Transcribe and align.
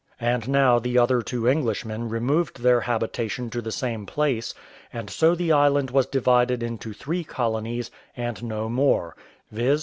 And 0.19 0.49
now 0.49 0.79
the 0.79 0.97
other 0.97 1.21
two 1.21 1.47
Englishmen 1.47 2.09
removed 2.09 2.61
their 2.63 2.81
habitation 2.81 3.51
to 3.51 3.61
the 3.61 3.71
same 3.71 4.07
place; 4.07 4.55
and 4.91 5.11
so 5.11 5.35
the 5.35 5.51
island 5.51 5.91
was 5.91 6.07
divided 6.07 6.63
into 6.63 6.91
three 6.91 7.23
colonies, 7.23 7.91
and 8.17 8.41
no 8.41 8.67
more 8.67 9.15
viz. 9.51 9.79